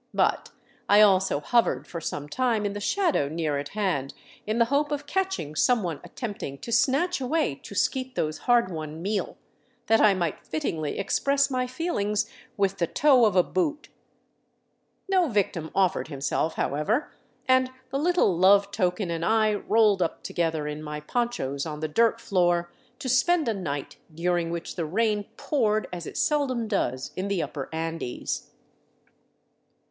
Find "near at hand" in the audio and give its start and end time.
3.29-4.15